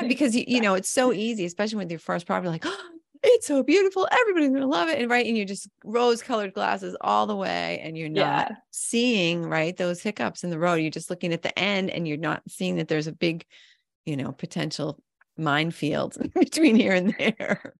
[0.00, 2.88] Yeah, because you, you know, it's so easy, especially with your first property, like, oh,
[3.22, 4.08] it's so beautiful.
[4.10, 5.00] Everybody's gonna love it.
[5.00, 5.26] And right.
[5.26, 7.80] And you're just rose colored glasses all the way.
[7.82, 8.56] And you're not yeah.
[8.70, 10.76] seeing right those hiccups in the road.
[10.76, 13.44] You're just looking at the end and you're not seeing that there's a big,
[14.04, 14.98] you know, potential
[15.36, 17.74] minefield between here and there.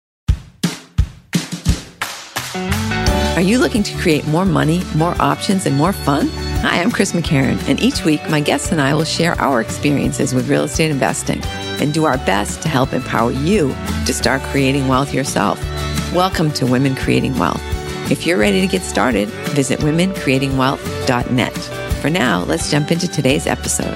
[3.35, 6.27] Are you looking to create more money, more options, and more fun?
[6.61, 10.33] Hi, I'm Chris McCarron, and each week my guests and I will share our experiences
[10.33, 11.39] with real estate investing
[11.79, 13.75] and do our best to help empower you
[14.07, 15.61] to start creating wealth yourself.
[16.13, 17.61] Welcome to Women Creating Wealth.
[18.11, 21.53] If you're ready to get started, visit womencreatingwealth.net.
[22.01, 23.93] For now, let's jump into today's episode.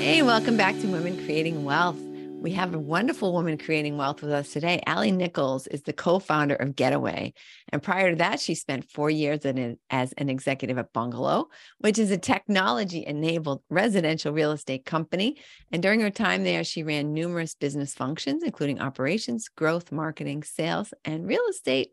[0.00, 1.98] Hey, welcome back to Women Creating Wealth.
[2.42, 4.82] We have a wonderful woman creating wealth with us today.
[4.88, 7.34] Ali Nichols is the co founder of Getaway.
[7.68, 12.00] And prior to that, she spent four years an, as an executive at Bungalow, which
[12.00, 15.36] is a technology enabled residential real estate company.
[15.70, 20.92] And during her time there, she ran numerous business functions, including operations, growth, marketing, sales,
[21.04, 21.90] and real estate.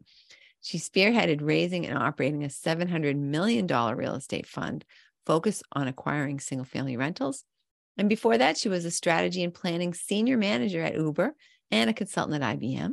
[0.62, 4.84] She spearheaded raising and operating a $700 million real estate fund
[5.28, 7.46] focused on acquiring single family rentals
[8.00, 11.36] and before that, she was a strategy and planning senior manager at Uber
[11.70, 12.92] and a consultant at IBM.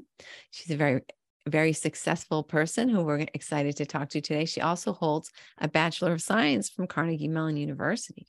[0.51, 1.03] She's a very,
[1.47, 4.47] very successful person who we're excited to talk to today.
[4.47, 8.27] She also holds a Bachelor of Science from Carnegie Mellon University.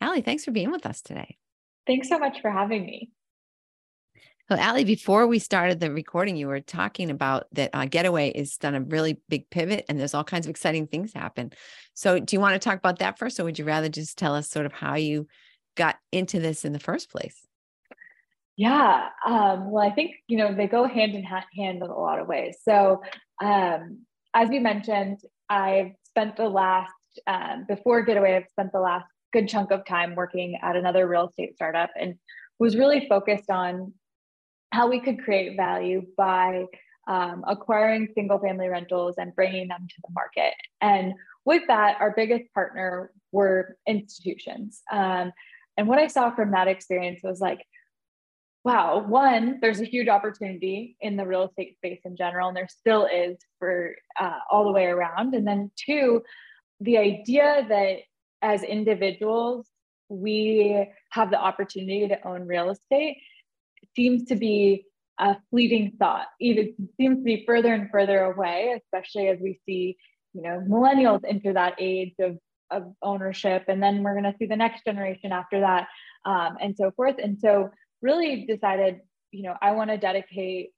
[0.00, 1.36] Ali, thanks for being with us today.
[1.86, 3.10] Thanks so much for having me.
[4.50, 8.56] So, Ali, before we started the recording, you were talking about that uh, Getaway is
[8.56, 11.52] done a really big pivot and there's all kinds of exciting things happen.
[11.94, 14.34] So, do you want to talk about that first, or would you rather just tell
[14.34, 15.26] us sort of how you
[15.74, 17.46] got into this in the first place?
[18.56, 22.20] Yeah, um, well, I think you know they go hand in hand in a lot
[22.20, 22.58] of ways.
[22.62, 23.02] So,
[23.42, 26.92] um, as we mentioned, I've spent the last
[27.26, 31.28] um, before Getaway, I've spent the last good chunk of time working at another real
[31.28, 32.14] estate startup, and
[32.60, 33.92] was really focused on
[34.72, 36.64] how we could create value by
[37.06, 40.54] um, acquiring single family rentals and bringing them to the market.
[40.80, 44.82] And with that, our biggest partner were institutions.
[44.90, 45.32] Um,
[45.76, 47.64] and what I saw from that experience was like,
[48.64, 52.68] wow, one, there's a huge opportunity in the real estate space in general, and there
[52.68, 55.34] still is for uh, all the way around.
[55.34, 56.22] And then two,
[56.80, 57.98] the idea that
[58.40, 59.66] as individuals,
[60.08, 63.18] we have the opportunity to own real estate
[63.94, 64.84] seems to be
[65.18, 66.26] a fleeting thought.
[66.40, 69.96] Even seems to be further and further away, especially as we see,
[70.32, 72.38] you know, millennials enter that age of
[72.70, 75.86] of ownership and then we're going to see the next generation after that
[76.24, 77.70] um, and so forth and so
[78.02, 80.70] really decided you know i want to dedicate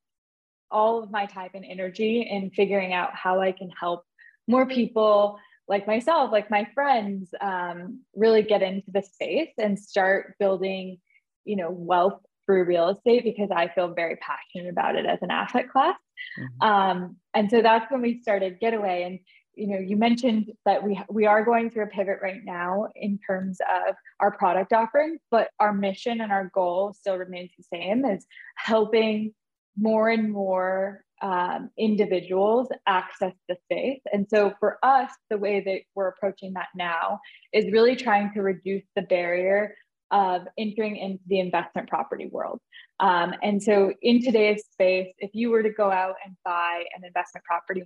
[0.70, 4.04] all of my time and energy in figuring out how i can help
[4.48, 5.38] more people
[5.68, 10.98] like myself like my friends um, really get into the space and start building
[11.44, 15.30] you know wealth through real estate because i feel very passionate about it as an
[15.30, 15.96] asset class
[16.38, 16.68] mm-hmm.
[16.68, 19.18] um, and so that's when we started getaway and
[19.56, 23.18] you know you mentioned that we we are going through a pivot right now in
[23.26, 23.58] terms
[23.88, 28.26] of our product offering but our mission and our goal still remains the same as
[28.56, 29.32] helping
[29.76, 34.00] more and more um, individuals access the space.
[34.12, 37.20] And so for us the way that we're approaching that now
[37.52, 39.74] is really trying to reduce the barrier
[40.10, 42.60] of entering into the investment property world.
[43.00, 47.04] Um, and so in today's space if you were to go out and buy an
[47.04, 47.82] investment property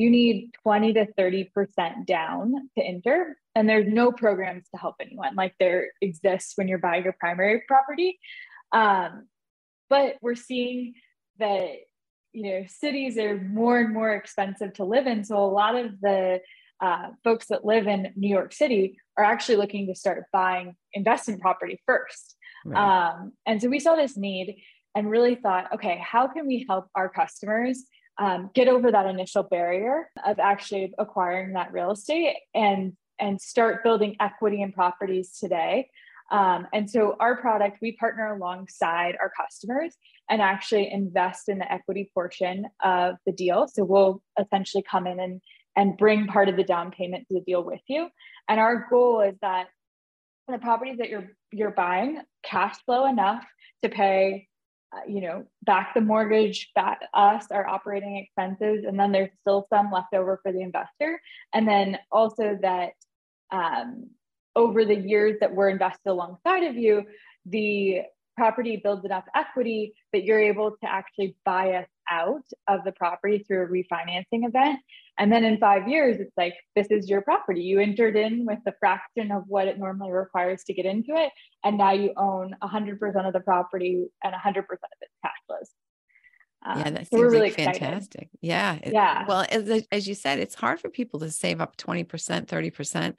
[0.00, 3.36] you need 20 to 30% down to enter.
[3.54, 7.64] And there's no programs to help anyone like there exists when you're buying your primary
[7.68, 8.18] property.
[8.72, 9.26] Um,
[9.90, 10.94] but we're seeing
[11.38, 11.68] that,
[12.32, 15.22] you know, cities are more and more expensive to live in.
[15.22, 16.40] So a lot of the
[16.80, 21.42] uh, folks that live in New York City are actually looking to start buying investment
[21.42, 22.36] property first.
[22.64, 23.10] Right.
[23.10, 24.62] Um, and so we saw this need
[24.94, 27.84] and really thought, okay, how can we help our customers
[28.20, 33.82] um, get over that initial barrier of actually acquiring that real estate and and start
[33.82, 35.90] building equity in properties today.
[36.30, 39.94] Um, and so our product, we partner alongside our customers
[40.28, 43.68] and actually invest in the equity portion of the deal.
[43.68, 45.40] So we'll essentially come in and
[45.76, 48.08] and bring part of the down payment to the deal with you.
[48.48, 49.68] And our goal is that
[50.46, 53.44] the properties that you're you're buying cash flow enough
[53.82, 54.48] to pay
[55.06, 59.90] you know, back the mortgage, back us, our operating expenses, and then there's still some
[59.92, 61.20] left over for the investor.
[61.54, 62.92] And then also that
[63.52, 64.10] um,
[64.56, 67.04] over the years that we're invested alongside of you,
[67.46, 68.02] the
[68.36, 73.44] property builds enough equity that you're able to actually buy us out of the property
[73.46, 74.80] through a refinancing event.
[75.18, 77.62] And then in five years, it's like, this is your property.
[77.62, 81.30] You entered in with the fraction of what it normally requires to get into it.
[81.62, 85.70] And now you own 100% of the property and 100% of its cash flows.
[86.64, 88.28] Um, yeah, that so seems really like fantastic.
[88.40, 88.78] Yeah.
[88.84, 89.24] Yeah.
[89.26, 93.14] Well, as, as you said, it's hard for people to save up 20%, 30%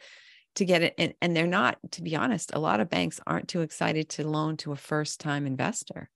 [0.56, 0.94] to get it.
[0.98, 4.28] And, and they're not, to be honest, a lot of banks aren't too excited to
[4.28, 6.10] loan to a first time investor.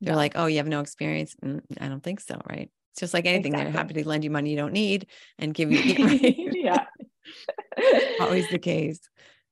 [0.00, 1.34] They're like, oh, you have no experience.
[1.44, 2.40] Mm, I don't think so.
[2.48, 2.70] Right.
[2.92, 3.52] It's just like anything.
[3.52, 3.72] Exactly.
[3.72, 5.06] They're happy to lend you money you don't need
[5.38, 5.80] and give you.
[6.66, 6.84] Yeah.
[8.20, 9.00] Always the case.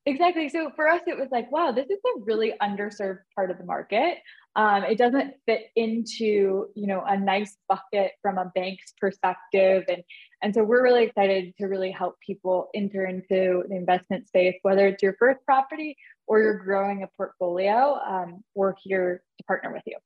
[0.06, 0.50] Exactly.
[0.50, 3.64] So for us, it was like, wow, this is a really underserved part of the
[3.64, 4.19] market.
[4.55, 10.05] Um, it doesn't fit into you know a nice bucket from a bank's perspective, and
[10.43, 14.87] and so we're really excited to really help people enter into the investment space, whether
[14.87, 15.96] it's your first property
[16.26, 17.99] or you're growing a portfolio.
[18.06, 19.96] Um, we're here to partner with you.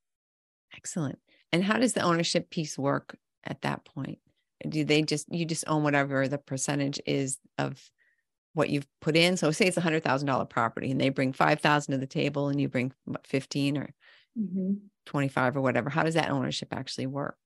[0.78, 1.18] Excellent.
[1.52, 4.20] And how does the ownership piece work at that point?
[4.66, 7.82] Do they just you just own whatever the percentage is of
[8.54, 9.36] what you've put in?
[9.36, 12.06] So say it's a hundred thousand dollar property and they bring five thousand to the
[12.06, 13.94] table and you bring what, 15 or
[14.38, 14.74] mm-hmm.
[15.06, 15.90] 25 or whatever.
[15.90, 17.36] How does that ownership actually work?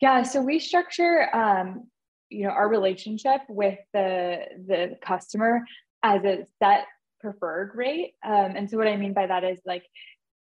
[0.00, 1.88] Yeah, so we structure um,
[2.28, 5.64] you know our relationship with the the customer
[6.02, 6.86] as a set
[7.20, 8.14] preferred rate.
[8.22, 9.84] Um, and so what I mean by that is like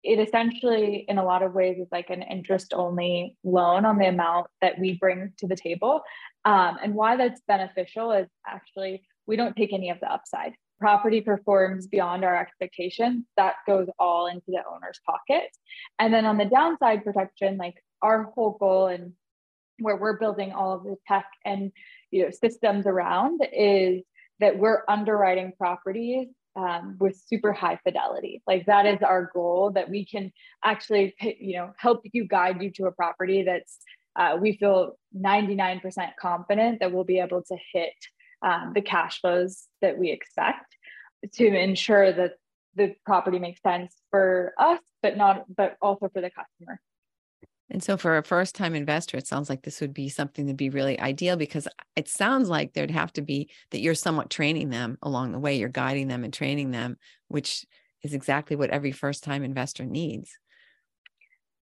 [0.05, 4.05] it essentially in a lot of ways is like an interest only loan on the
[4.05, 6.01] amount that we bring to the table.
[6.45, 10.53] Um, and why that's beneficial is actually we don't take any of the upside.
[10.79, 15.49] Property performs beyond our expectations, that goes all into the owner's pocket.
[15.97, 19.13] And then on the downside protection, like our whole goal and
[19.79, 21.71] where we're building all of the tech and
[22.11, 24.03] you know systems around is
[24.39, 28.41] that we're underwriting properties um, with super high fidelity.
[28.47, 30.31] Like that is our goal that we can
[30.63, 33.77] actually, you know, help you guide you to a property that's
[34.15, 35.81] uh, we feel 99%
[36.19, 37.93] confident that we'll be able to hit
[38.41, 40.75] um, the cash flows that we expect
[41.33, 42.33] to ensure that
[42.75, 46.79] the property makes sense for us, but not, but also for the customer.
[47.69, 50.53] And so for a first time investor, it sounds like this would be something to
[50.53, 54.69] be really ideal because it sounds like there'd have to be that you're somewhat training
[54.69, 55.57] them along the way.
[55.57, 56.97] You're guiding them and training them,
[57.27, 57.65] which
[58.03, 60.37] is exactly what every first time investor needs.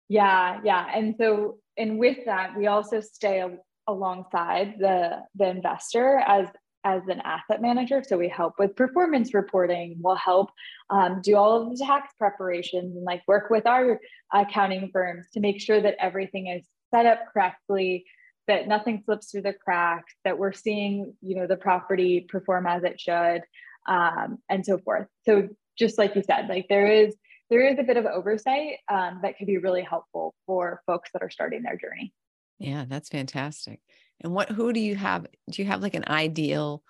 [0.08, 0.86] Yeah, yeah.
[0.94, 3.44] And so, and with that, we also stay
[3.88, 6.46] alongside the the investor as
[6.84, 8.02] as an asset manager.
[8.06, 9.96] So we help with performance reporting.
[10.00, 10.50] We'll help
[10.88, 14.00] um, do all of the tax preparations and like work with our
[14.32, 18.04] accounting firms to make sure that everything is set up correctly,
[18.48, 22.82] that nothing slips through the cracks, that we're seeing you know the property perform as
[22.84, 23.42] it should,
[23.88, 25.06] um, and so forth.
[25.24, 25.48] So
[25.78, 27.14] just like you said, like there is
[27.50, 31.22] there is a bit of oversight um, that could be really helpful for folks that
[31.22, 32.12] are starting their journey.
[32.58, 33.80] Yeah, that's fantastic.
[34.20, 35.26] And what who do you have?
[35.50, 36.82] Do you have like an ideal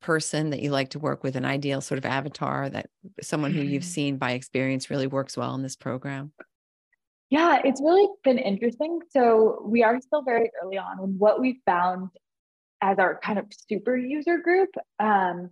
[0.00, 2.88] person that you like to work with, an ideal sort of avatar that
[3.20, 6.32] someone who you've seen by experience really works well in this program?
[7.30, 9.00] Yeah, it's really been interesting.
[9.10, 10.98] So we are still very early on.
[11.00, 12.10] And what we found
[12.82, 15.50] as our kind of super user group um,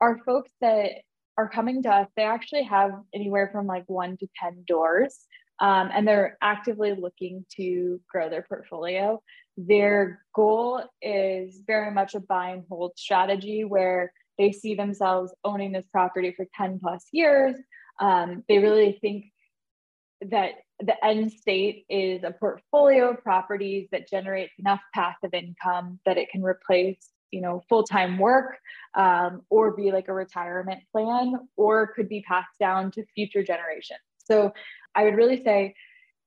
[0.00, 0.92] are folks that
[1.36, 2.08] are coming to us.
[2.16, 5.26] They actually have anywhere from like one to 10 doors
[5.60, 9.20] um, and they're actively looking to grow their portfolio.
[9.58, 15.72] Their goal is very much a buy and hold strategy where they see themselves owning
[15.72, 17.56] this property for 10 plus years.
[18.00, 19.26] Um, they really think
[20.20, 26.18] that the end state is a portfolio of properties that generates enough passive income that
[26.18, 28.56] it can replace you know full-time work
[28.94, 34.00] um, or be like a retirement plan or could be passed down to future generations
[34.28, 34.52] so
[34.94, 35.74] I would really say,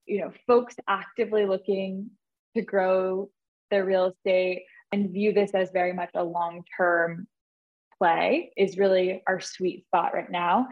[0.06, 2.10] you know, folks actively looking
[2.56, 3.30] to grow
[3.70, 7.28] their real estate and view this as very much a long term
[7.98, 10.68] play is really our sweet spot right now.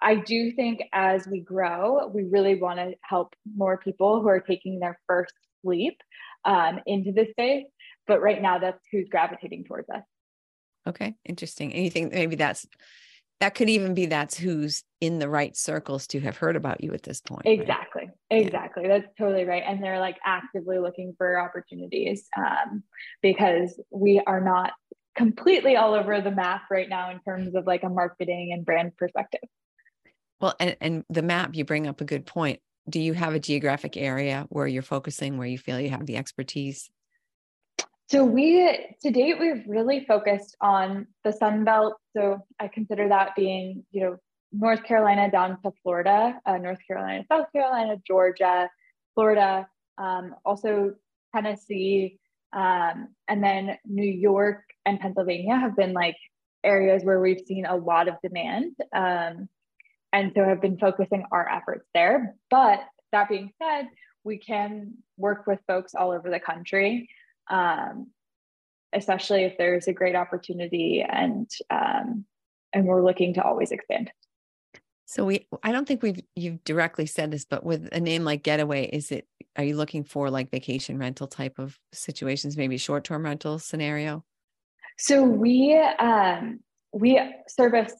[0.00, 4.40] I do think as we grow, we really want to help more people who are
[4.40, 5.96] taking their first leap
[6.44, 7.66] um, into this space.
[8.08, 10.02] But right now, that's who's gravitating towards us.
[10.88, 11.72] Okay, interesting.
[11.72, 12.66] Anything maybe that's
[13.38, 16.92] that could even be that's who's in the right circles to have heard about you
[16.94, 17.42] at this point.
[17.46, 18.02] Exactly.
[18.02, 18.11] Right?
[18.32, 18.84] Exactly.
[18.84, 18.98] Yeah.
[18.98, 19.62] That's totally right.
[19.66, 22.82] And they're like actively looking for opportunities um,
[23.20, 24.72] because we are not
[25.14, 28.96] completely all over the map right now in terms of like a marketing and brand
[28.96, 29.42] perspective.
[30.40, 32.60] Well, and, and the map, you bring up a good point.
[32.88, 36.16] Do you have a geographic area where you're focusing, where you feel you have the
[36.16, 36.90] expertise?
[38.10, 41.94] So we to date we've really focused on the Sun Belt.
[42.14, 44.16] So I consider that being you know
[44.52, 48.68] North Carolina down to Florida, uh, North Carolina, South Carolina, Georgia,
[49.14, 49.66] Florida,
[49.98, 50.94] um, also
[51.34, 52.18] Tennessee,
[52.52, 56.16] um, and then New York and Pennsylvania have been like
[56.64, 58.76] areas where we've seen a lot of demand.
[58.94, 59.48] Um,
[60.12, 62.36] and so have been focusing our efforts there.
[62.50, 62.80] But
[63.12, 63.88] that being said,
[64.24, 67.08] we can work with folks all over the country,
[67.50, 68.08] um,
[68.92, 72.24] especially if there's a great opportunity and um,
[72.74, 74.10] and we're looking to always expand.
[75.04, 78.42] So we, I don't think we've you've directly said this, but with a name like
[78.42, 79.26] Getaway, is it?
[79.56, 84.24] Are you looking for like vacation rental type of situations, maybe short term rental scenario?
[84.98, 86.60] So we um,
[86.92, 87.94] we service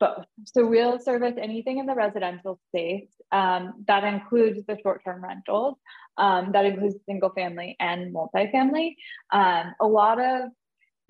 [0.00, 0.24] both.
[0.46, 3.10] So we'll service anything in the residential space.
[3.30, 5.76] Um, that includes the short-term rentals.
[6.16, 8.96] Um, that includes single family and multifamily.
[9.30, 10.50] Um, a lot of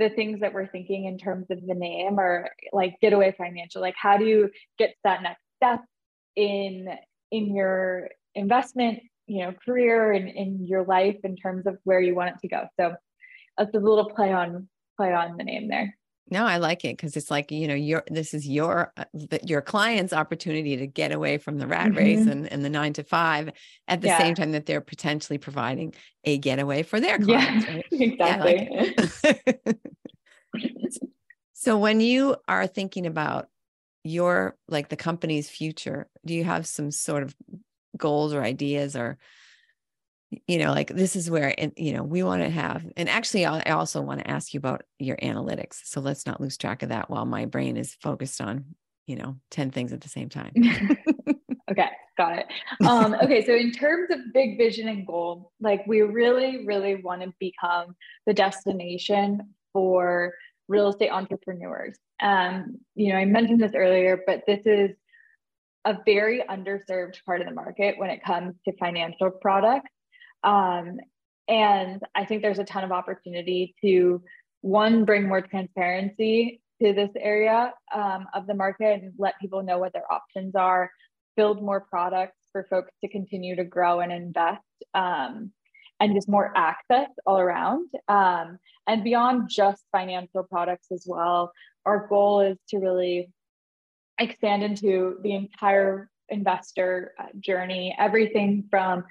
[0.00, 3.82] the things that we're thinking in terms of the name are like getaway financial.
[3.82, 5.84] Like how do you get to that next step
[6.36, 6.88] in
[7.30, 12.14] in your investment, you know, career and in your life in terms of where you
[12.14, 12.66] want it to go.
[12.78, 12.94] So
[13.58, 15.96] that's a little play on play on the name there.
[16.30, 19.04] No, I like it because it's like, you know, your this is your uh,
[19.44, 21.96] your client's opportunity to get away from the rat mm-hmm.
[21.96, 23.50] race and, and the nine to five
[23.88, 24.18] at the yeah.
[24.18, 25.92] same time that they're potentially providing
[26.24, 27.66] a getaway for their clients.
[27.70, 27.84] Yeah, right?
[27.90, 28.68] exactly.
[28.70, 29.32] Yeah,
[29.64, 29.78] like
[31.52, 33.48] so when you are thinking about
[34.04, 37.34] your like the company's future, do you have some sort of
[37.96, 39.18] goals or ideas or
[40.46, 43.44] you know like this is where and you know we want to have and actually
[43.44, 46.90] i also want to ask you about your analytics so let's not lose track of
[46.90, 48.64] that while my brain is focused on
[49.06, 50.52] you know 10 things at the same time.
[51.70, 52.46] Okay got it.
[52.84, 57.22] Um, okay so in terms of big vision and goal like we really really want
[57.22, 57.94] to become
[58.26, 60.34] the destination for
[60.68, 61.96] real estate entrepreneurs.
[62.20, 64.90] Um, you know i mentioned this earlier but this is
[65.86, 69.90] a very underserved part of the market when it comes to financial products
[70.44, 70.98] um,
[71.48, 74.22] and I think there's a ton of opportunity to
[74.62, 79.78] one, bring more transparency to this area um, of the market and let people know
[79.78, 80.90] what their options are,
[81.36, 84.62] build more products for folks to continue to grow and invest.
[84.94, 85.52] Um,
[86.00, 87.88] and just more access all around.
[88.08, 91.52] Um, and beyond just financial products as well,
[91.84, 93.30] our goal is to really
[94.18, 99.04] expand into the entire investor uh, journey, everything from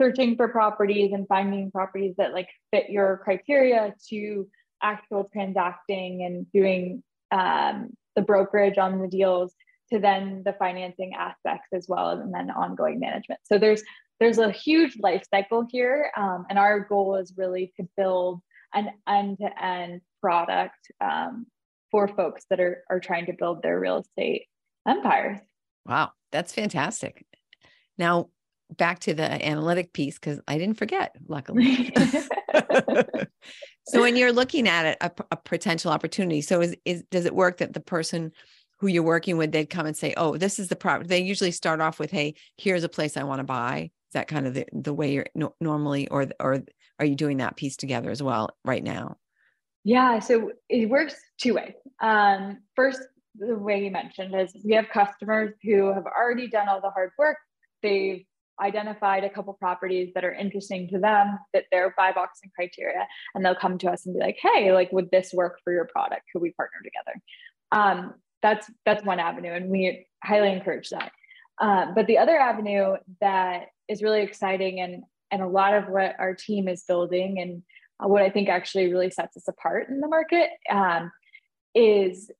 [0.00, 4.48] searching for properties and finding properties that like fit your criteria to
[4.82, 9.54] actual transacting and doing um, the brokerage on the deals
[9.92, 13.40] to then the financing aspects as well and then ongoing management.
[13.44, 13.82] So there's
[14.20, 18.40] there's a huge life cycle here um, and our goal is really to build
[18.72, 21.46] an end-to-end product um,
[21.90, 24.46] for folks that are, are trying to build their real estate
[24.86, 25.38] empires.
[25.86, 27.24] Wow that's fantastic.
[27.96, 28.30] Now
[28.76, 31.92] back to the analytic piece because I didn't forget, luckily.
[33.86, 37.34] so when you're looking at it, a, a, potential opportunity, so is, is does it
[37.34, 38.32] work that the person
[38.78, 41.50] who you're working with, they'd come and say, "Oh, this is the property." They usually
[41.50, 44.54] start off with, "Hey, here's a place I want to buy." Is that kind of
[44.54, 46.62] the, the way you're no, normally, or or
[46.98, 49.16] are you doing that piece together as well right now?
[49.84, 51.74] Yeah, so it works two ways.
[52.00, 53.00] Um, first,
[53.36, 57.10] the way you mentioned is we have customers who have already done all the hard
[57.18, 57.36] work.
[57.82, 58.24] They've
[58.60, 63.06] identified a couple properties that are interesting to them that they're buy box and criteria
[63.34, 65.86] and they'll come to us and be like hey like would this work for your
[65.86, 66.22] product?
[66.32, 67.20] Could we partner together?
[67.72, 71.12] Um, that's that's one avenue and we highly encourage that.
[71.60, 76.14] Um, but the other avenue that is really exciting and and a lot of what
[76.18, 77.62] our team is building and
[78.08, 81.10] what i think actually really sets us apart in the market um,
[81.74, 82.30] is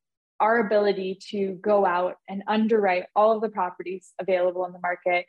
[0.40, 5.26] our ability to go out and underwrite all of the properties available in the market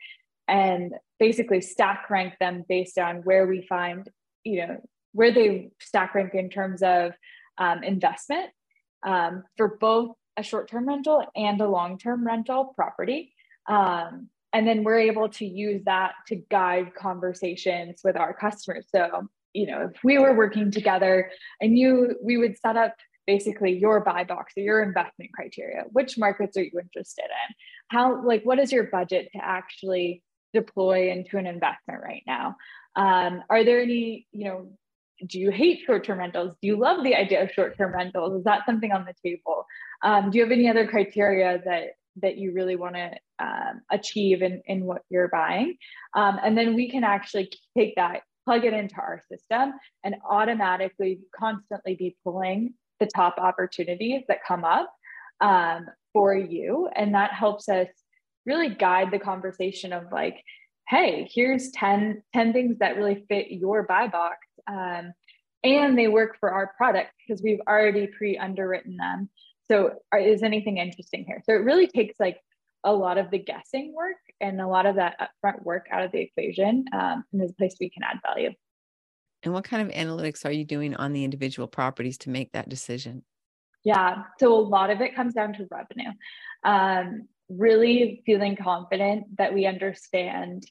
[0.48, 4.08] and basically stack rank them based on where we find,
[4.44, 4.76] you know,
[5.12, 7.12] where they stack rank in terms of
[7.58, 8.50] um, investment
[9.04, 13.32] um, for both a short term rental and a long term rental property.
[13.68, 18.86] Um, and then we're able to use that to guide conversations with our customers.
[18.94, 22.94] So, you know, if we were working together and you, we would set up
[23.26, 25.84] basically your buy box or your investment criteria.
[25.92, 27.54] Which markets are you interested in?
[27.88, 30.22] How, like, what is your budget to actually
[30.60, 32.56] deploy into an investment right now?
[32.94, 34.58] Um, are there any, you know,
[35.26, 36.54] do you hate short-term rentals?
[36.60, 38.38] Do you love the idea of short-term rentals?
[38.38, 39.64] Is that something on the table?
[40.02, 41.84] Um, do you have any other criteria that
[42.22, 45.76] that you really want to um, achieve in, in what you're buying?
[46.14, 51.20] Um, and then we can actually take that, plug it into our system, and automatically,
[51.38, 54.90] constantly be pulling the top opportunities that come up
[55.42, 57.88] um, for you, and that helps us
[58.46, 60.42] really guide the conversation of like
[60.88, 64.38] hey, here's 10, 10 things that really fit your buy box.
[64.68, 65.12] Um,
[65.64, 69.28] and they work for our product because we've already pre underwritten them.
[69.68, 71.42] So, are, is anything interesting here?
[71.44, 72.38] So, it really takes like
[72.84, 76.12] a lot of the guessing work and a lot of that upfront work out of
[76.12, 78.50] the equation um, and is a place we can add value.
[79.42, 82.68] And what kind of analytics are you doing on the individual properties to make that
[82.68, 83.24] decision?
[83.84, 86.10] Yeah, so a lot of it comes down to revenue.
[86.64, 90.66] Um, really feeling confident that we understand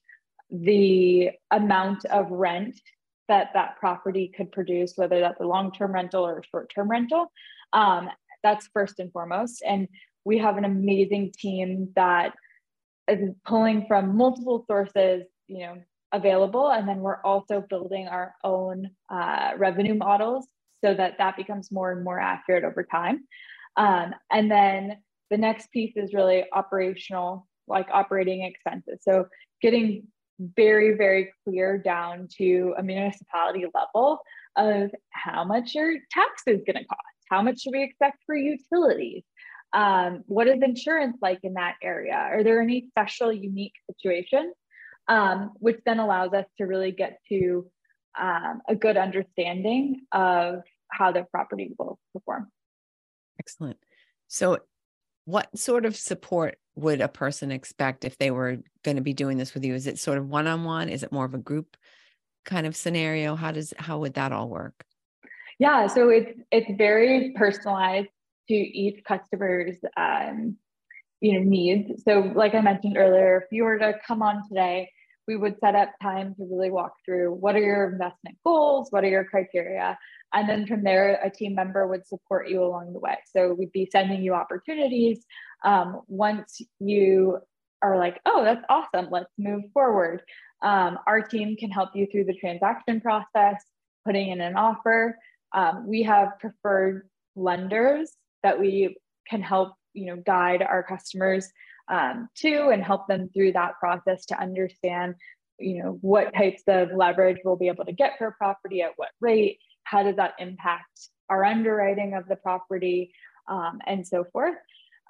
[0.51, 2.79] the amount of rent
[3.27, 7.31] that that property could produce, whether that's a long-term rental or a short-term rental.
[7.73, 8.09] Um,
[8.43, 9.63] that's first and foremost.
[9.65, 9.87] And
[10.23, 12.35] we have an amazing team that
[13.07, 15.77] is pulling from multiple sources, you know,
[16.11, 16.69] available.
[16.69, 20.47] And then we're also building our own uh, revenue models
[20.83, 23.25] so that that becomes more and more accurate over time.
[23.77, 24.97] Um, and then
[25.29, 28.99] the next piece is really operational, like operating expenses.
[29.01, 29.27] So
[29.61, 30.07] getting
[30.39, 34.19] very, very clear down to a municipality level
[34.57, 38.35] of how much your tax is going to cost, how much should we expect for
[38.35, 39.23] utilities,
[39.73, 42.13] um, what is insurance like in that area?
[42.13, 44.53] Are there any special, unique situations?
[45.07, 47.69] Um, which then allows us to really get to
[48.19, 52.47] um, a good understanding of how the property will perform.
[53.39, 53.77] Excellent.
[54.27, 54.59] So,
[55.25, 59.37] what sort of support would a person expect if they were going to be doing
[59.37, 59.73] this with you?
[59.73, 60.89] Is it sort of one on one?
[60.89, 61.75] Is it more of a group
[62.45, 63.35] kind of scenario?
[63.35, 64.85] How does how would that all work?
[65.57, 68.09] Yeah, so it's it's very personalized
[68.47, 70.57] to each customer's um,
[71.21, 72.03] you know needs.
[72.03, 74.89] So like I mentioned earlier, if you were to come on today,
[75.27, 79.03] we would set up time to really walk through what are your investment goals, what
[79.03, 79.97] are your criteria,
[80.33, 83.17] and then from there, a team member would support you along the way.
[83.33, 85.25] So we'd be sending you opportunities.
[85.63, 87.39] Um, once you
[87.81, 90.21] are like, oh, that's awesome, let's move forward.
[90.61, 93.63] Um, our team can help you through the transaction process,
[94.05, 95.17] putting in an offer.
[95.53, 98.11] Um, we have preferred lenders
[98.43, 101.49] that we can help you know guide our customers
[101.87, 105.15] um, to and help them through that process to understand
[105.57, 108.91] you know what types of leverage we'll be able to get for a property at
[108.97, 113.11] what rate how does that impact our underwriting of the property
[113.47, 114.55] um, and so forth.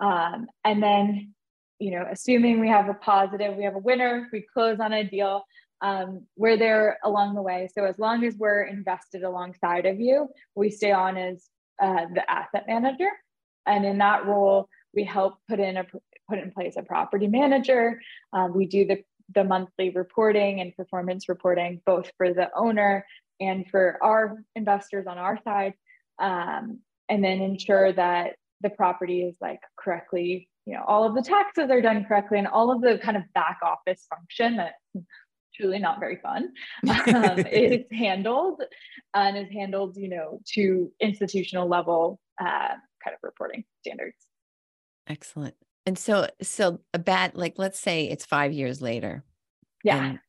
[0.02, 1.34] Um, and then
[1.80, 5.04] you know assuming we have a positive we have a winner we close on a
[5.04, 5.44] deal
[5.82, 7.70] um, we're there along the way.
[7.74, 11.48] So as long as we're invested alongside of you we stay on as
[11.82, 13.10] uh, the asset manager.
[13.66, 15.86] And in that role, we help put in a
[16.30, 18.02] put in place a property manager.
[18.34, 19.04] Um, we do the
[19.34, 23.06] the monthly reporting and performance reporting, both for the owner
[23.40, 25.74] and for our investors on our side,
[26.20, 26.80] um,
[27.10, 31.70] and then ensure that the property is like correctly, you know, all of the taxes
[31.70, 34.74] are done correctly and all of the kind of back office function that
[35.56, 36.52] truly not very fun
[37.14, 38.62] um, is handled
[39.14, 44.18] and is handled, you know, to institutional level uh, kind of reporting standards.
[45.08, 45.56] Excellent.
[45.86, 49.24] And so, so a bad, like, let's say it's five years later.
[49.84, 50.04] Yeah.
[50.04, 50.20] And,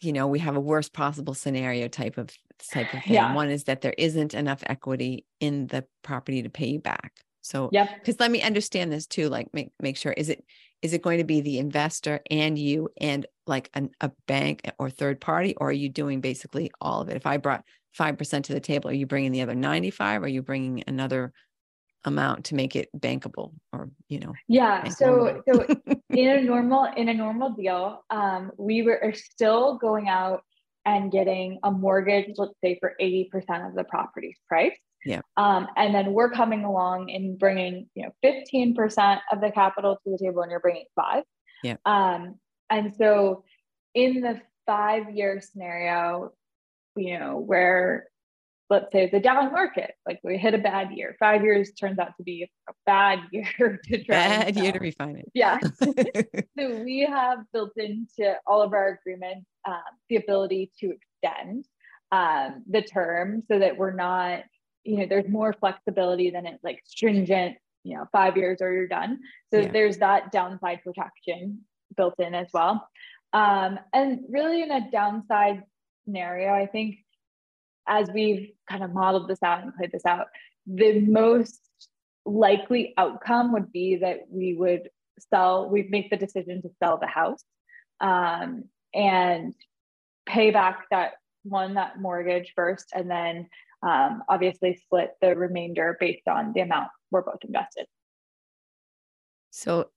[0.00, 2.30] you know, we have a worst possible scenario type of
[2.72, 3.14] type of thing.
[3.14, 3.34] Yeah.
[3.34, 7.12] One is that there isn't enough equity in the property to pay you back.
[7.42, 9.28] So, yeah, because let me understand this too.
[9.28, 10.44] Like, make make sure is it
[10.80, 14.88] is it going to be the investor and you and like an, a bank or
[14.88, 17.16] third party, or are you doing basically all of it?
[17.16, 20.22] If I brought five percent to the table, are you bringing the other ninety five?
[20.22, 21.32] Are you bringing another
[22.04, 25.66] amount to make it bankable or you know yeah so so
[26.10, 30.42] in a normal in a normal deal um, we were are still going out
[30.86, 34.76] and getting a mortgage let's say for 80% of the property's price.
[35.04, 35.20] Yeah.
[35.36, 40.10] Um, and then we're coming along and bringing you know 15% of the capital to
[40.10, 41.24] the table and you're bringing five.
[41.62, 41.76] Yeah.
[41.84, 42.36] Um,
[42.70, 43.44] and so
[43.94, 46.32] in the five year scenario
[46.96, 48.06] you know where
[48.74, 51.14] let's say the down market, like we hit a bad year.
[51.20, 54.14] Five years turns out to be a bad year to try.
[54.14, 55.30] Bad year to refine it.
[55.32, 55.58] Yeah.
[56.58, 61.66] so we have built into all of our agreements um, the ability to extend
[62.10, 64.42] um, the term so that we're not,
[64.82, 68.88] you know, there's more flexibility than it's like stringent, you know, five years or you're
[68.88, 69.20] done.
[69.52, 69.70] So yeah.
[69.70, 71.60] there's that downside protection
[71.96, 72.88] built in as well.
[73.32, 75.62] Um, and really in a downside
[76.04, 77.03] scenario, I think
[77.86, 80.26] as we've kind of modeled this out and played this out,
[80.66, 81.60] the most
[82.24, 84.88] likely outcome would be that we would
[85.30, 87.44] sell, we'd make the decision to sell the house
[88.00, 89.54] um, and
[90.26, 93.48] pay back that one, that mortgage first, and then
[93.82, 97.86] um, obviously split the remainder based on the amount we're both invested.
[99.50, 99.90] So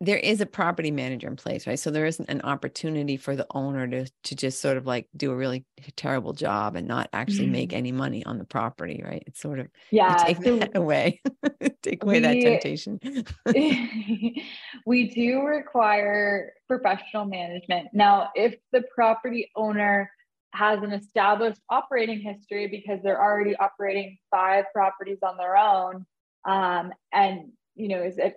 [0.00, 1.78] there is a property manager in place, right?
[1.78, 5.32] So there isn't an opportunity for the owner to to just sort of like do
[5.32, 5.64] a really
[5.96, 7.52] terrible job and not actually mm-hmm.
[7.52, 9.24] make any money on the property, right?
[9.26, 11.20] It's sort of yeah, take so that away,
[11.82, 13.00] take away we, that temptation.
[14.86, 17.88] we do require professional management.
[17.92, 20.12] Now, if the property owner
[20.52, 26.06] has an established operating history because they're already operating five properties on their own,
[26.44, 28.36] um, and you know is it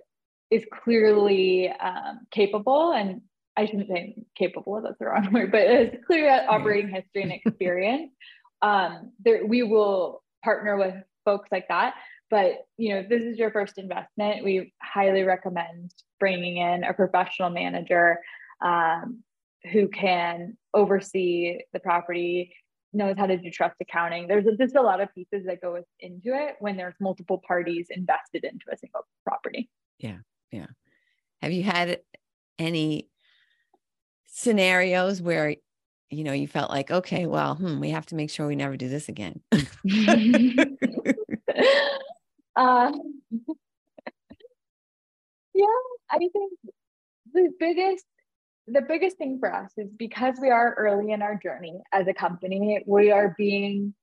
[0.51, 3.21] is clearly um, capable and
[3.57, 8.11] I shouldn't say capable, that's the wrong word, but has clear operating history and experience.
[8.61, 11.95] um, there, we will partner with folks like that.
[12.29, 16.93] But you know, if this is your first investment, we highly recommend bringing in a
[16.93, 18.19] professional manager
[18.63, 19.21] um,
[19.71, 22.55] who can oversee the property,
[22.93, 24.27] knows how to do trust accounting.
[24.27, 28.45] There's just a lot of pieces that go into it when there's multiple parties invested
[28.45, 29.69] into a single property.
[29.99, 30.19] Yeah
[30.51, 30.67] yeah.
[31.41, 31.99] Have you had
[32.59, 33.07] any
[34.25, 35.55] scenarios where
[36.09, 38.77] you know you felt like okay well hmm, we have to make sure we never
[38.77, 39.41] do this again.
[42.53, 42.91] Uh,
[45.53, 45.65] yeah
[46.09, 46.33] i think
[47.33, 48.05] the biggest
[48.67, 52.13] the biggest thing for us is because we are early in our journey as a
[52.13, 53.93] company we are being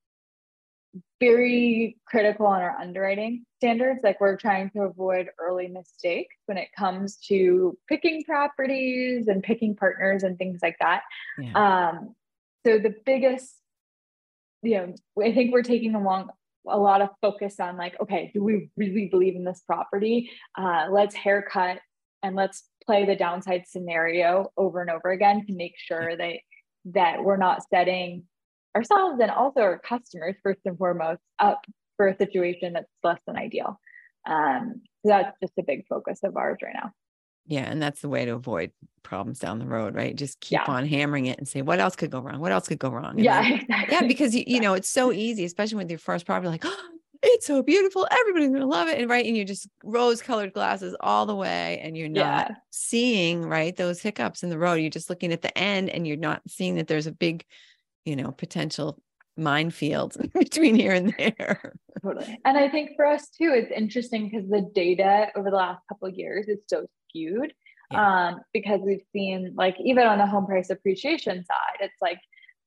[1.20, 4.00] very critical on our underwriting standards.
[4.02, 9.74] Like we're trying to avoid early mistakes when it comes to picking properties and picking
[9.74, 11.02] partners and things like that.
[11.38, 11.88] Yeah.
[11.90, 12.14] Um,
[12.66, 13.54] so the biggest,
[14.62, 16.30] you know, I think we're taking along
[16.66, 20.30] a lot of focus on like, okay, do we really believe in this property?
[20.56, 21.78] Uh, let's haircut
[22.22, 26.34] and let's play the downside scenario over and over again to make sure that
[26.84, 28.24] that we're not setting
[28.78, 31.64] ourselves and also our customers first and foremost up
[31.96, 33.80] for a situation that's less than ideal.
[34.26, 36.92] Um, so that's just a big focus of ours right now.
[37.46, 40.14] Yeah, and that's the way to avoid problems down the road, right?
[40.14, 40.64] Just keep yeah.
[40.66, 42.40] on hammering it and say, what else could go wrong?
[42.40, 43.12] What else could go wrong?
[43.16, 43.94] And yeah, then, exactly.
[43.94, 46.88] yeah, because you, you know it's so easy, especially with your first property, like, oh,
[47.22, 51.26] it's so beautiful, everybody's gonna love it, and right, and you just rose-colored glasses all
[51.26, 52.56] the way, and you're not yeah.
[52.70, 54.74] seeing right those hiccups in the road.
[54.74, 57.44] You're just looking at the end, and you're not seeing that there's a big
[58.08, 58.98] you know, potential
[59.36, 61.74] minefield between here and there.
[62.02, 62.38] Totally.
[62.44, 66.08] And I think for us too, it's interesting because the data over the last couple
[66.08, 67.52] of years is so skewed.
[67.90, 68.28] Yeah.
[68.28, 72.18] Um, because we've seen like even on the home price appreciation side, it's like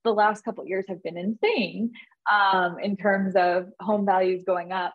[0.04, 1.92] the last couple of years have been insane
[2.30, 4.94] um, in terms of home values going up.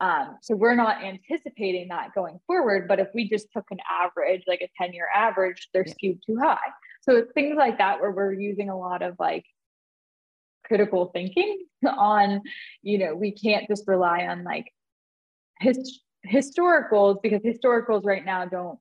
[0.00, 2.88] Um, so we're not anticipating that going forward.
[2.88, 5.92] But if we just took an average, like a 10 year average, they're yeah.
[5.92, 6.56] skewed too high.
[7.02, 9.44] So things like that where we're using a lot of like
[10.68, 12.42] critical thinking on
[12.82, 14.66] you know we can't just rely on like
[15.60, 16.00] his
[16.30, 18.78] historicals because historicals right now don't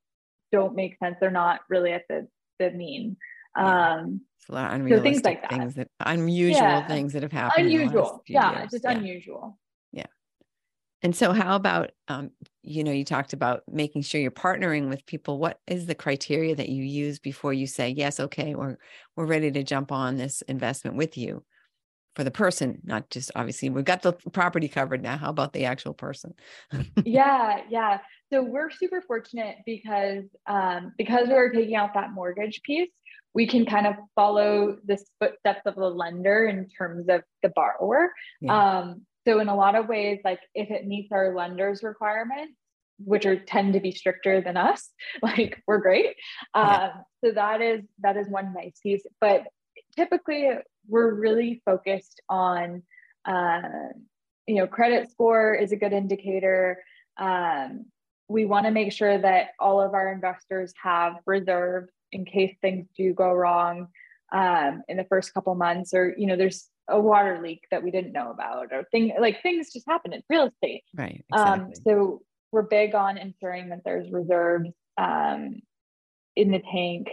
[0.52, 2.28] don't make sense they're not really at the
[2.60, 3.16] the mean
[3.58, 5.50] um it's a lot of unrealistic so things like that.
[5.50, 6.88] things that unusual yeah.
[6.88, 8.72] things that have happened unusual yeah years.
[8.72, 8.92] just yeah.
[8.92, 9.58] unusual
[9.92, 10.06] yeah
[11.02, 12.32] and so how about um
[12.64, 16.56] you know you talked about making sure you're partnering with people what is the criteria
[16.56, 18.78] that you use before you say yes okay we're
[19.16, 21.44] we're ready to jump on this investment with you
[22.18, 25.18] for the person, not just obviously we've got the property covered now.
[25.18, 26.34] How about the actual person?
[27.06, 28.00] yeah, yeah.
[28.34, 32.90] So we're super fortunate because um, because we're taking out that mortgage piece,
[33.36, 38.12] we can kind of follow the footsteps of the lender in terms of the borrower.
[38.42, 38.80] Yeah.
[38.80, 42.54] Um, so in a lot of ways, like if it meets our lender's requirements,
[42.98, 44.90] which are tend to be stricter than us,
[45.22, 46.16] like we're great.
[46.56, 46.78] Yeah.
[46.96, 49.04] Um, so that is that is one nice piece.
[49.22, 49.44] But
[49.96, 50.50] typically
[50.88, 52.84] we're really focused on,
[53.26, 53.62] uh,
[54.48, 56.84] you know, credit score is a good indicator.
[57.18, 57.86] Um,
[58.30, 62.88] we want to make sure that all of our investors have reserves in case things
[62.96, 63.88] do go wrong
[64.32, 67.92] um, in the first couple months, or you know, there's a water leak that we
[67.92, 70.84] didn't know about, or thing like things just happen in real estate.
[70.96, 71.24] Right.
[71.32, 71.66] Um, exactly.
[71.66, 72.22] Um, so
[72.52, 75.62] we're big on ensuring that there's reserves um,
[76.36, 77.08] in the tank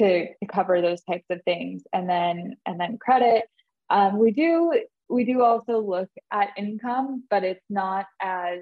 [0.00, 3.44] to, to cover those types of things and then and then credit
[3.90, 4.72] um, we do
[5.08, 8.60] we do also look at income but it's not as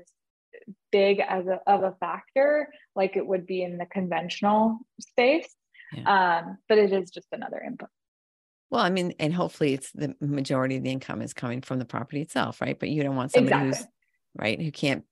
[0.91, 5.55] big as a, of a factor like it would be in the conventional space
[5.93, 6.41] yeah.
[6.41, 7.89] um, but it is just another input
[8.71, 11.87] well, I mean, and hopefully it's the majority of the income is coming from the
[11.87, 12.79] property itself, right?
[12.79, 13.79] But you don't want somebody exactly.
[13.79, 13.87] who's
[14.37, 15.05] right who can't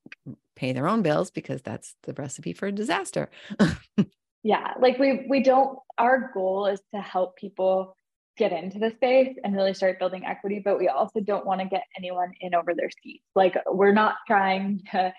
[0.56, 3.30] pay their own bills because that's the recipe for a disaster.
[4.46, 7.96] yeah like we we don't our goal is to help people
[8.38, 11.66] get into the space and really start building equity but we also don't want to
[11.66, 15.12] get anyone in over their skis like we're not trying to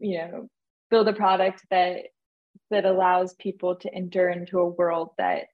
[0.00, 0.48] you know
[0.90, 2.06] build a product that
[2.70, 5.44] that allows people to enter into a world that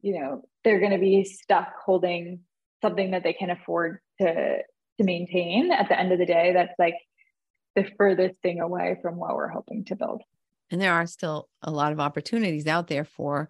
[0.00, 2.40] you know they're going to be stuck holding
[2.80, 4.58] something that they can afford to
[4.98, 5.72] to maintain.
[5.72, 6.96] At the end of the day that's like
[7.76, 10.22] the furthest thing away from what we're hoping to build
[10.72, 13.48] and there are still a lot of opportunities out there for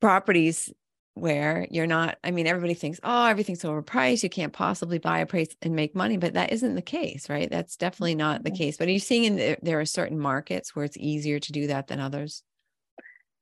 [0.00, 0.72] properties
[1.14, 4.22] where you're not i mean everybody thinks oh everything's overpriced.
[4.22, 6.16] You can't possibly buy a place and make money.
[6.16, 7.50] But that isn't the case right?
[7.50, 8.76] That's definitely not the case.
[8.76, 11.66] But are you seeing in the, there are certain markets where it's easier to do
[11.68, 12.42] that than others?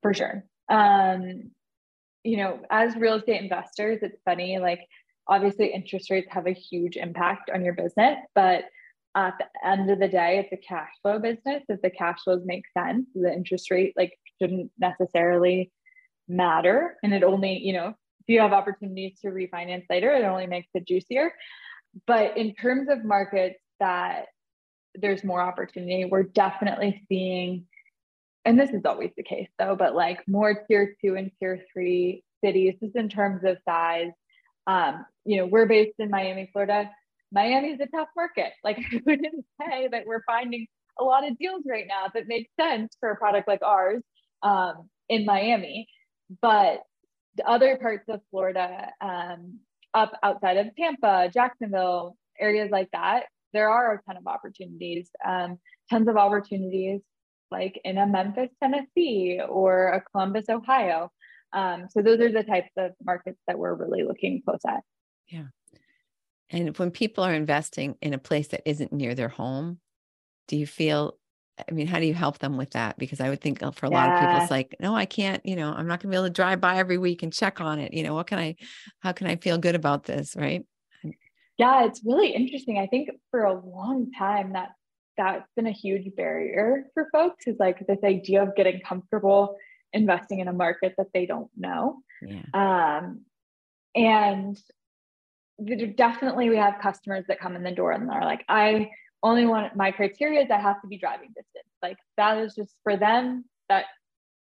[0.01, 0.43] For sure.
[0.69, 1.51] Um
[2.23, 4.81] you know as real estate investors it's funny like
[5.27, 8.65] obviously interest rates have a huge impact on your business but
[9.17, 11.63] at the end of the day it's a cash flow business.
[11.67, 15.71] If the cash flows make sense the interest rate like shouldn't necessarily
[16.27, 16.97] matter.
[17.03, 20.67] And it only you know if you have opportunities to refinance later it only makes
[20.75, 21.33] it juicier.
[22.05, 24.27] But in terms of markets that
[24.93, 27.65] there's more opportunity we're definitely seeing
[28.45, 32.23] and this is always the case though but like more tier two and tier three
[32.43, 34.11] cities just in terms of size.
[34.67, 36.89] Um, you know we're based in miami florida
[37.31, 40.67] miami is a tough market like i wouldn't say that we're finding
[40.99, 44.01] a lot of deals right now that make sense for a product like ours
[44.43, 45.87] um, in miami
[46.41, 46.81] but
[47.37, 49.59] the other parts of Florida, um,
[49.93, 55.57] up outside of Tampa, Jacksonville, areas like that, there are a ton of opportunities, um,
[55.89, 57.01] tons of opportunities
[57.49, 61.09] like in a Memphis, Tennessee or a Columbus, Ohio.
[61.53, 64.81] Um, so those are the types of markets that we're really looking close at.
[65.29, 65.45] Yeah.
[66.49, 69.79] And when people are investing in a place that isn't near their home,
[70.47, 71.17] do you feel
[71.67, 72.99] I mean, how do you help them with that?
[72.99, 73.97] Because I would think uh, for a yeah.
[73.97, 76.27] lot of people, it's like, no, I can't, you know, I'm not gonna be able
[76.27, 77.93] to drive by every week and check on it.
[77.93, 78.55] You know, what can I,
[78.99, 80.35] how can I feel good about this?
[80.35, 80.65] Right.
[81.57, 82.77] Yeah, it's really interesting.
[82.77, 84.69] I think for a long time that
[85.17, 89.57] that's been a huge barrier for folks is like this idea of getting comfortable
[89.93, 92.01] investing in a market that they don't know.
[92.21, 92.43] Yeah.
[92.53, 93.21] Um,
[93.95, 94.55] and
[95.95, 98.89] definitely we have customers that come in the door and they're like, I
[99.23, 101.73] only want my criteria is I have to be driving distance.
[101.81, 103.85] Like that is just for them that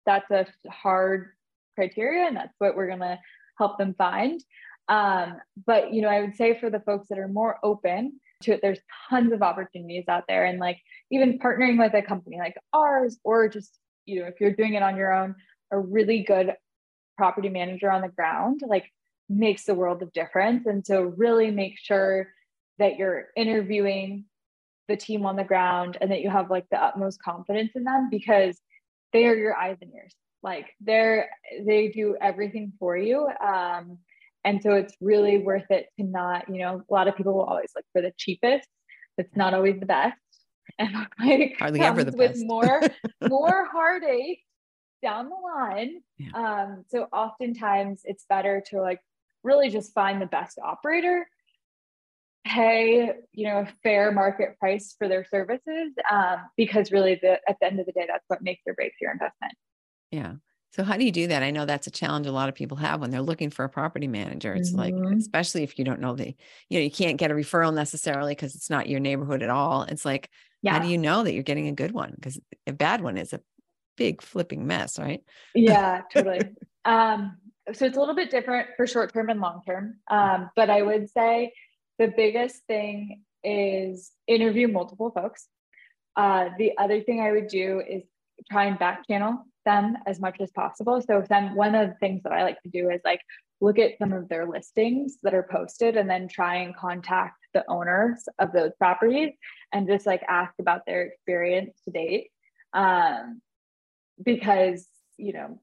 [0.06, 1.30] that's a hard
[1.74, 3.18] criteria and that's what we're gonna
[3.58, 4.42] help them find.
[4.88, 5.36] Um,
[5.66, 8.60] but you know, I would say for the folks that are more open to it,
[8.62, 10.44] there's tons of opportunities out there.
[10.46, 10.78] And like
[11.10, 14.82] even partnering with a company like ours, or just, you know, if you're doing it
[14.82, 15.34] on your own,
[15.70, 16.54] a really good
[17.16, 18.90] property manager on the ground, like
[19.30, 20.66] makes the world of difference.
[20.66, 22.28] And so really make sure
[22.78, 24.24] that you're interviewing
[24.88, 28.08] the team on the ground and that you have like the utmost confidence in them
[28.10, 28.58] because
[29.12, 31.30] they are your eyes and ears like they're
[31.64, 33.98] they do everything for you um
[34.44, 37.44] and so it's really worth it to not you know a lot of people will
[37.44, 38.68] always look for the cheapest
[39.16, 40.16] it's not always the best
[40.78, 42.44] and like hardly ever the with best.
[42.46, 42.80] more
[43.28, 44.42] more heartache
[45.02, 46.30] down the line yeah.
[46.34, 49.00] um so oftentimes it's better to like
[49.42, 51.26] really just find the best operator
[52.46, 57.56] pay you know a fair market price for their services um, because really the at
[57.60, 59.52] the end of the day that's what makes or breaks your investment.
[60.10, 60.34] Yeah.
[60.72, 61.42] So how do you do that?
[61.42, 63.68] I know that's a challenge a lot of people have when they're looking for a
[63.68, 64.54] property manager.
[64.54, 65.04] It's mm-hmm.
[65.04, 66.34] like especially if you don't know the
[66.68, 69.82] you know you can't get a referral necessarily because it's not your neighborhood at all.
[69.82, 70.30] It's like
[70.62, 70.74] yeah.
[70.74, 72.12] how do you know that you're getting a good one?
[72.14, 73.40] Because a bad one is a
[73.96, 75.22] big flipping mess right?
[75.54, 76.40] Yeah totally.
[76.86, 77.36] Um
[77.72, 80.82] so it's a little bit different for short term and long term um, but i
[80.82, 81.52] would say
[81.98, 85.46] the biggest thing is interview multiple folks.
[86.16, 88.02] Uh, the other thing I would do is
[88.50, 91.02] try and back channel them as much as possible.
[91.02, 93.20] So then one of the things that I like to do is like
[93.60, 97.64] look at some of their listings that are posted and then try and contact the
[97.68, 99.34] owners of those properties
[99.72, 102.28] and just like ask about their experience to date.
[102.72, 103.42] Um,
[104.22, 104.86] because,
[105.18, 105.60] you know,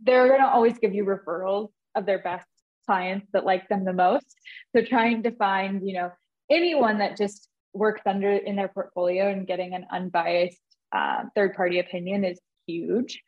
[0.00, 2.46] they're going to always give you referrals of their best
[2.86, 4.26] clients that like them the most.
[4.74, 6.12] So trying to find, you know,
[6.50, 10.60] anyone that just works under in their portfolio and getting an unbiased
[10.92, 13.22] uh, third party opinion is huge.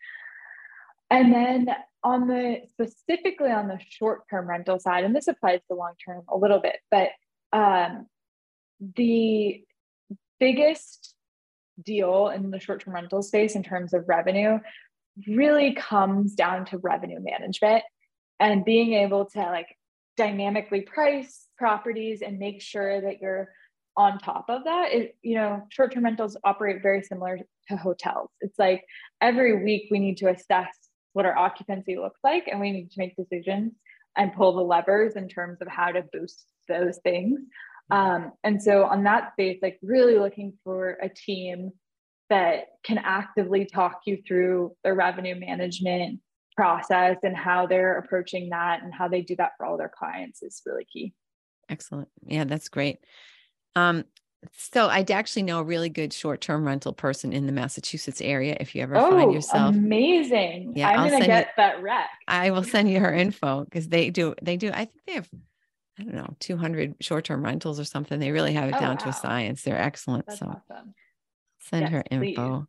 [1.11, 1.69] And then
[2.05, 6.23] on the specifically on the short term rental side, and this applies to long term
[6.29, 7.09] a little bit, but
[7.53, 8.07] um,
[8.97, 9.63] the
[10.39, 11.15] biggest
[11.83, 14.59] deal in the short term rental space in terms of revenue
[15.27, 17.83] really comes down to revenue management
[18.41, 19.75] and being able to like
[20.17, 23.49] dynamically price properties and make sure that you're
[23.97, 24.93] on top of that.
[24.93, 28.31] It, you know short-term rentals operate very similar to hotels.
[28.41, 28.85] It's like
[29.21, 30.75] every week we need to assess
[31.13, 33.73] what our occupancy looks like and we need to make decisions
[34.17, 37.41] and pull the levers in terms of how to boost those things.
[37.91, 41.73] Um, and so on that space like really looking for a team
[42.31, 46.21] that can actively talk you through the revenue management
[46.57, 50.43] process and how they're approaching that and how they do that for all their clients
[50.43, 51.15] is really key.
[51.69, 52.09] Excellent.
[52.27, 52.99] Yeah, that's great.
[53.77, 54.05] Um,
[54.57, 58.57] so I'd actually know a really good short-term rental person in the Massachusetts area.
[58.61, 60.73] If you ever oh, find yourself amazing.
[60.77, 62.09] Yeah, I'm gonna get you, that rec.
[62.27, 65.29] I will send you her info because they do, they do, I think they have,
[65.99, 68.21] I don't know, 200 short-term rentals or something.
[68.21, 69.05] They really have it oh, down wow.
[69.05, 69.63] to a science.
[69.63, 70.27] They're excellent.
[70.27, 70.95] That's so awesome.
[71.69, 72.59] Send yes, her info.
[72.59, 72.67] Please.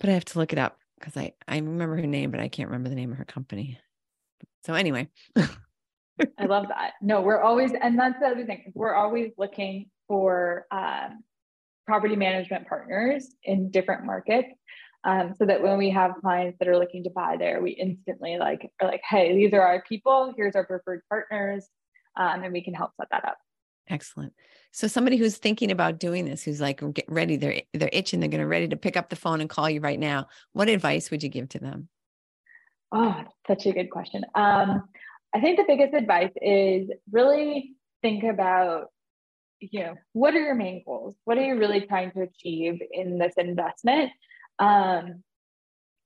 [0.00, 2.48] But I have to look it up because I, I remember her name, but I
[2.48, 3.78] can't remember the name of her company.
[4.64, 5.08] So anyway.
[5.38, 6.92] I love that.
[7.00, 8.72] No, we're always, and that's the other thing.
[8.74, 11.24] We're always looking for um,
[11.86, 14.48] property management partners in different markets.
[15.04, 18.36] Um, so that when we have clients that are looking to buy there, we instantly
[18.38, 20.32] like are like, hey, these are our people.
[20.36, 21.66] Here's our preferred partners,
[22.16, 23.36] um, and we can help set that up.
[23.88, 24.32] Excellent.
[24.72, 28.28] So somebody who's thinking about doing this, who's like get ready, they're they're itching, they're
[28.28, 30.28] going to ready to pick up the phone and call you right now.
[30.52, 31.88] What advice would you give to them?
[32.90, 34.24] Oh, such a good question.
[34.34, 34.84] Um,
[35.34, 38.88] I think the biggest advice is really think about
[39.70, 41.14] you know, what are your main goals?
[41.24, 44.10] What are you really trying to achieve in this investment?
[44.58, 45.22] Um,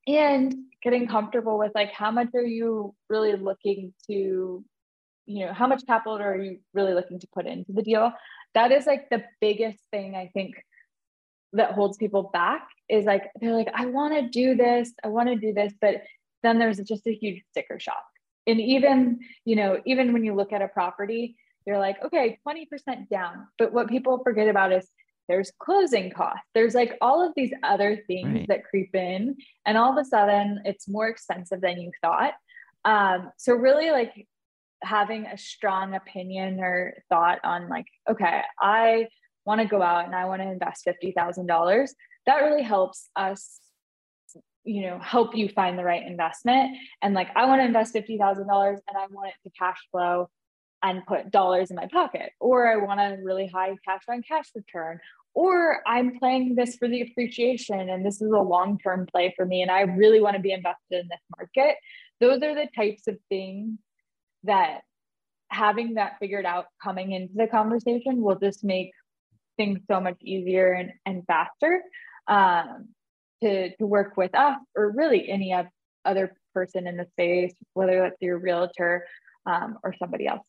[0.06, 4.64] and getting comfortable with like how much are you really looking to,
[5.24, 8.12] you know, how much capital are you really looking to put into the deal?
[8.56, 10.54] That is like the biggest thing I think
[11.52, 15.28] that holds people back is like they're like, I want to do this, I want
[15.28, 16.02] to do this, but
[16.42, 18.02] then there's just a huge sticker shock.
[18.46, 23.08] And even, you know, even when you look at a property, you're like, okay, 20%
[23.10, 23.46] down.
[23.58, 24.88] But what people forget about is
[25.28, 26.48] there's closing costs.
[26.54, 28.48] There's like all of these other things right.
[28.48, 29.36] that creep in.
[29.66, 32.32] And all of a sudden, it's more expensive than you thought.
[32.86, 34.26] Um, so, really, like
[34.86, 39.08] having a strong opinion or thought on, like, okay, I
[39.44, 41.88] want to go out and I want to invest $50,000.
[42.26, 43.60] That really helps us
[44.68, 48.08] you know help you find the right investment and like i want to invest $50000
[48.18, 50.28] and i want it to cash flow
[50.82, 54.46] and put dollars in my pocket, or I want a really high cash on cash
[54.54, 55.00] return,
[55.34, 59.44] or I'm playing this for the appreciation and this is a long term play for
[59.44, 61.76] me and I really want to be invested in this market.
[62.20, 63.78] Those are the types of things
[64.46, 64.80] that
[65.48, 68.90] having that figured out coming into the conversation will just make
[69.56, 71.82] things so much easier and, and faster
[72.28, 72.88] um,
[73.42, 75.54] to, to work with us or really any
[76.04, 79.06] other person in the space, whether that's your realtor
[79.46, 80.46] um, or somebody else.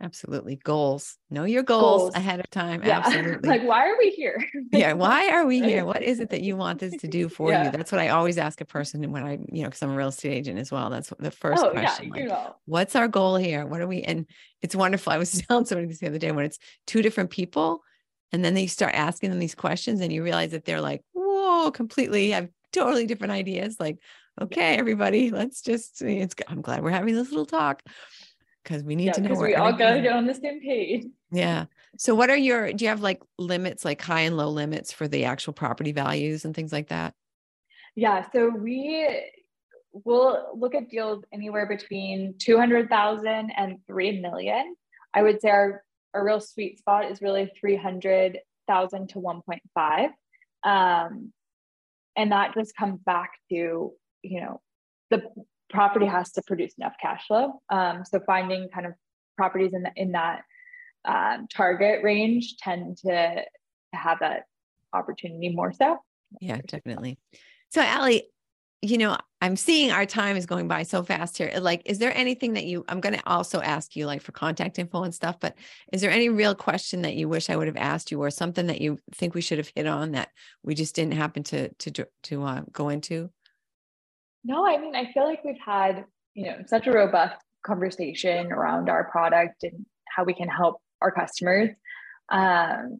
[0.00, 0.56] Absolutely.
[0.56, 1.16] Goals.
[1.28, 2.14] Know your goals, goals.
[2.14, 2.82] ahead of time.
[2.84, 2.98] Yeah.
[3.04, 3.48] Absolutely.
[3.48, 4.42] like, why are we here?
[4.72, 4.92] yeah.
[4.92, 5.84] Why are we here?
[5.84, 7.64] What is it that you want this to do for yeah.
[7.64, 7.70] you?
[7.72, 10.08] That's what I always ask a person when I, you know, because I'm a real
[10.08, 10.88] estate agent as well.
[10.88, 12.12] That's the first oh, question.
[12.14, 12.54] Yeah, like, know.
[12.66, 13.66] What's our goal here?
[13.66, 14.02] What are we?
[14.02, 14.26] And
[14.62, 15.12] it's wonderful.
[15.12, 17.82] I was telling somebody this the other day when it's two different people
[18.30, 21.72] and then they start asking them these questions and you realize that they're like, whoa,
[21.72, 23.76] completely have totally different ideas.
[23.80, 23.98] Like,
[24.40, 27.82] okay, everybody, let's just, eh, it's, I'm glad we're having this little talk
[28.68, 30.60] because we need yeah, to know because we all got to get on the same
[30.60, 31.06] page.
[31.30, 31.66] Yeah.
[31.96, 35.08] So what are your do you have like limits like high and low limits for
[35.08, 37.14] the actual property values and things like that?
[37.96, 39.08] Yeah, so we
[39.92, 43.26] will look at deals anywhere between 200,000
[43.56, 44.76] and 3 million.
[45.14, 45.82] I would say our
[46.14, 50.08] our real sweet spot is really 300,000 to 1.5.
[50.64, 51.32] Um,
[52.16, 54.60] and that just comes back to, you know,
[55.10, 55.22] the
[55.70, 57.60] property has to produce enough cash flow.
[57.70, 58.94] Um, so finding kind of
[59.36, 60.42] properties in, the, in that
[61.04, 63.44] um, target range tend to,
[63.94, 64.44] have that
[64.92, 65.98] opportunity more so.
[66.42, 67.18] Yeah, definitely.
[67.70, 68.24] So Ali,
[68.82, 71.50] you know, I'm seeing our time is going by so fast here.
[71.58, 74.78] Like, is there anything that you, I'm going to also ask you like for contact
[74.78, 75.56] info and stuff, but
[75.92, 78.66] is there any real question that you wish I would have asked you or something
[78.66, 80.28] that you think we should have hit on that
[80.62, 83.30] we just didn't happen to, to, to uh, go into?
[84.44, 88.88] No, I mean, I feel like we've had, you know, such a robust conversation around
[88.88, 91.70] our product and how we can help our customers.
[92.30, 92.98] Um,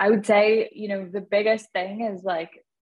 [0.00, 2.50] I would say, you know, the biggest thing is like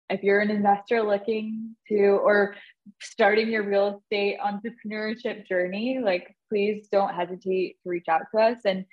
[0.10, 2.56] if you're an investor looking to or
[3.02, 8.60] starting your real estate entrepreneurship journey, like please don't hesitate to reach out to us.
[8.65, 8.86] And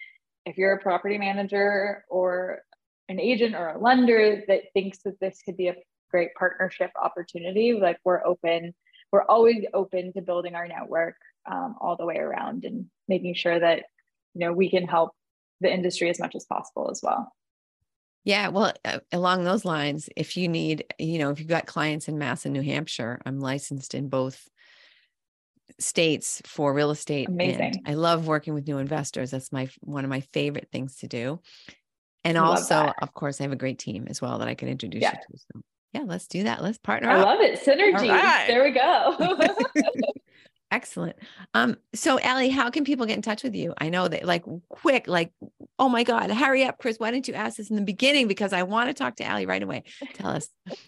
[0.45, 2.63] if you're a property manager or
[3.09, 5.75] an agent or a lender that thinks that this could be a
[6.15, 7.73] great partnership opportunity.
[7.73, 8.73] Like we're open,
[9.11, 11.17] we're always open to building our network
[11.51, 13.79] um, all the way around and making sure that
[14.33, 15.11] you know we can help
[15.61, 17.33] the industry as much as possible as well.
[18.23, 22.07] Yeah, well, uh, along those lines, if you need, you know, if you've got clients
[22.09, 24.49] in Mass and New Hampshire, I'm licensed in both
[25.81, 27.29] states for real estate.
[27.29, 27.83] Amazing.
[27.87, 29.33] I love working with new investors.
[29.33, 31.41] That's my one of my favorite things to do
[32.25, 35.03] And also, of course, I have a great team as well that I can introduce
[35.03, 35.13] yeah.
[35.13, 35.39] you to.
[35.39, 35.61] So
[35.95, 36.63] yeah, let's do that.
[36.63, 37.09] Let's partner.
[37.09, 37.27] I up.
[37.27, 37.61] love it.
[37.61, 38.11] Synergy.
[38.11, 38.47] Right.
[38.49, 39.17] There we go.
[40.73, 41.15] Excellent.
[41.55, 43.75] Um, so Ali, how can people get in touch with you?
[43.79, 45.33] I know that like quick, like,
[45.79, 46.99] oh my God, hurry up, Chris.
[46.99, 48.27] Why didn't you ask this in the beginning?
[48.27, 49.85] Because I want to talk to Ali right away.
[50.15, 50.49] Tell us.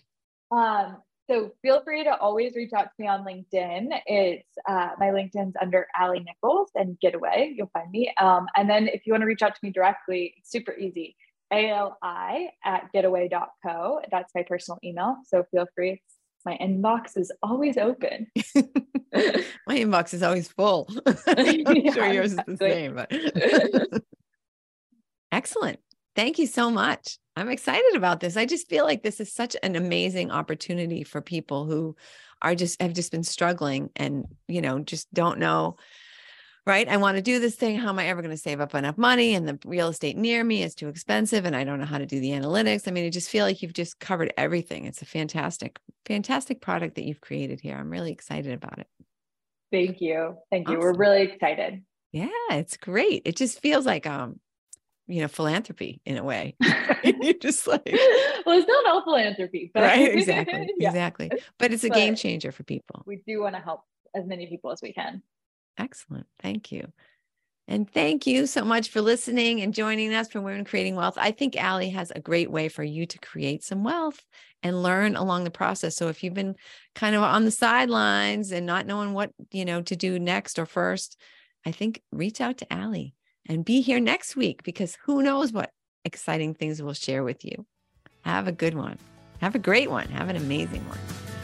[0.52, 0.98] Um,
[1.28, 3.88] so feel free to always reach out to me on LinkedIn.
[4.06, 7.52] It's uh, my LinkedIn's under Ali Nichols and Getaway.
[7.56, 8.14] You'll find me.
[8.20, 11.16] Um, and then if you want to reach out to me directly, it's super easy.
[11.50, 14.00] ALI at getaway.co.
[14.10, 15.16] That's my personal email.
[15.26, 16.02] So feel free.
[16.44, 18.26] my inbox is always open.
[19.14, 20.88] my inbox is always full.
[21.26, 22.54] I'm yeah, sure yours exactly.
[22.54, 22.94] is the same.
[22.94, 24.02] But
[25.32, 25.80] excellent.
[26.14, 27.18] Thank you so much.
[27.36, 28.36] I'm excited about this.
[28.36, 31.94] I just feel like this is such an amazing opportunity for people who
[32.40, 35.76] are just have just been struggling and, you know, just don't know
[36.66, 36.88] right?
[36.88, 37.78] I want to do this thing.
[37.78, 39.34] How am I ever going to save up enough money?
[39.34, 42.06] And the real estate near me is too expensive and I don't know how to
[42.06, 42.88] do the analytics.
[42.88, 44.84] I mean, I just feel like you've just covered everything.
[44.84, 47.76] It's a fantastic, fantastic product that you've created here.
[47.76, 48.88] I'm really excited about it.
[49.70, 50.36] Thank you.
[50.50, 50.78] Thank you.
[50.78, 51.82] We're really excited.
[52.12, 53.22] Yeah, it's great.
[53.24, 54.40] It just feels like um
[55.08, 56.56] you know, philanthropy in a way.
[57.04, 57.88] You're just like,
[58.44, 60.12] well, it's not all philanthropy, but right?
[60.16, 60.88] Exactly, yeah.
[60.88, 61.30] exactly.
[61.58, 63.04] But it's a but game changer for people.
[63.06, 63.82] We do want to help
[64.16, 65.22] as many people as we can.
[65.78, 66.26] Excellent.
[66.40, 66.92] Thank you.
[67.68, 71.14] And thank you so much for listening and joining us for Women Creating Wealth.
[71.16, 74.24] I think Ali has a great way for you to create some wealth
[74.62, 75.96] and learn along the process.
[75.96, 76.54] So if you've been
[76.94, 80.66] kind of on the sidelines and not knowing what, you know, to do next or
[80.66, 81.20] first,
[81.64, 83.14] I think reach out to Ali
[83.48, 85.70] and be here next week because who knows what
[86.04, 87.66] exciting things we'll share with you.
[88.22, 88.98] Have a good one.
[89.40, 90.08] Have a great one.
[90.08, 91.35] Have an amazing one.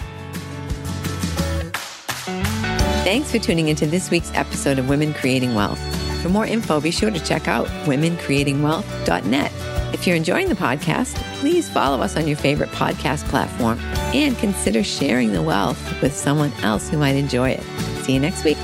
[3.05, 5.81] Thanks for tuning into this week's episode of Women Creating Wealth.
[6.23, 9.53] For more info, be sure to check out womencreatingwealth.net.
[9.93, 13.81] If you're enjoying the podcast, please follow us on your favorite podcast platform
[14.15, 17.63] and consider sharing the wealth with someone else who might enjoy it.
[18.05, 18.57] See you next week.